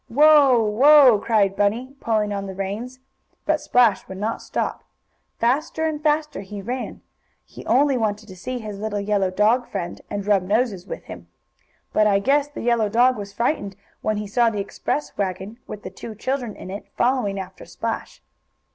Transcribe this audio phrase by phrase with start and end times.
[0.07, 0.57] "Whoa!
[0.63, 2.97] Whoa!" cried Bunny, pulling on the reins.
[3.45, 4.83] But Splash would not stop.
[5.37, 7.03] Faster and faster he ran.
[7.45, 11.03] He only wanted to see his little yellow dog friend again, and rub noses with
[11.03, 11.27] him.
[11.93, 15.83] But I guess the yellow dog was frightened when he saw the express wagon, with
[15.83, 18.23] the two children in it, following after Splash.